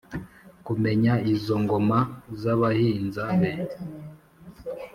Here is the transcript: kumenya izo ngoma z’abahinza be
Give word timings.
kumenya 0.65 1.13
izo 1.33 1.55
ngoma 1.63 1.99
z’abahinza 2.41 3.23
be 3.39 3.51